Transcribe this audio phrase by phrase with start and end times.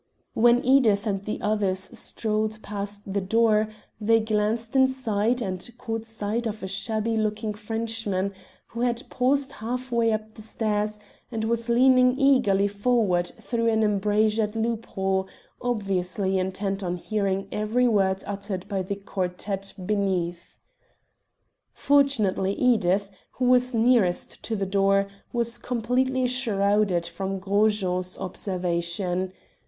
[0.33, 3.67] When Edith and the others strolled past the door
[3.99, 8.33] they glanced inside and caught sight of a shabby looking Frenchman,
[8.69, 10.99] who had paused halfway up the stairs,
[11.31, 15.27] and was leaning eagerly forward through an embrazured loophole,
[15.61, 20.57] obviously intent on hearing every word uttered by the quartette beneath.
[21.73, 29.31] Fortunately Edith, who was nearest to the door, was completely shrouded from Gros Jean's observation.